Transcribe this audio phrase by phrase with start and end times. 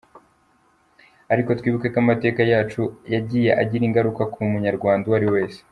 [1.33, 2.81] Ariko twibuke ko amateka yacu
[3.13, 5.59] yagiye agira ingaruka ku munyarwanda uwo ariwe wese.